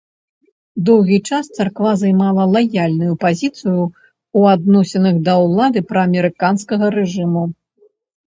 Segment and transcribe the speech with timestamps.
[0.85, 7.43] Доўгі час царква займала лаяльную пазіцыю ў адносінах да ўлады праамерыканскага рэжыму.